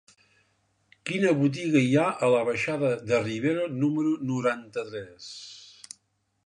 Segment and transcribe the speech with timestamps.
[1.09, 5.31] Quina botiga hi ha a la baixada de Rivero número noranta-tres?